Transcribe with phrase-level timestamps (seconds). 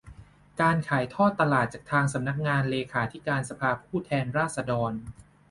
[0.61, 4.91] การขายทอดตลาดจากทางสำนักงานเลขาธิการสภาผู้แทนราษฎร